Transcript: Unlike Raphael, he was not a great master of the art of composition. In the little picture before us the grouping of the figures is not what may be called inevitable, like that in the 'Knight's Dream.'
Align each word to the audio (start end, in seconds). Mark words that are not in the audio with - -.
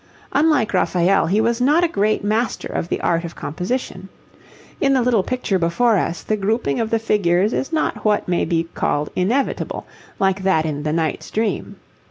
Unlike 0.33 0.73
Raphael, 0.73 1.27
he 1.27 1.39
was 1.39 1.61
not 1.61 1.83
a 1.83 1.87
great 1.87 2.23
master 2.23 2.65
of 2.67 2.89
the 2.89 2.99
art 3.01 3.23
of 3.23 3.35
composition. 3.35 4.09
In 4.79 4.95
the 4.95 5.01
little 5.03 5.21
picture 5.21 5.59
before 5.59 5.95
us 5.97 6.23
the 6.23 6.35
grouping 6.37 6.79
of 6.79 6.89
the 6.89 6.97
figures 6.97 7.53
is 7.53 7.71
not 7.71 8.03
what 8.03 8.27
may 8.27 8.43
be 8.43 8.63
called 8.73 9.11
inevitable, 9.15 9.85
like 10.17 10.41
that 10.41 10.65
in 10.65 10.81
the 10.81 10.91
'Knight's 10.91 11.29
Dream.' 11.29 11.75